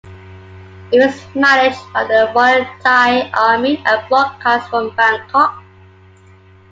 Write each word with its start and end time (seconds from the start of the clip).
It 0.91 0.97
was 0.97 1.35
managed 1.35 1.77
by 1.93 2.05
the 2.05 2.31
Royal 2.35 2.65
Thai 2.83 3.29
Army 3.37 3.77
and 3.85 4.09
broadcasts 4.09 4.67
from 4.69 4.89
Bangkok. 4.95 5.63